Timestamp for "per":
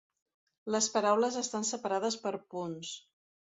2.27-2.35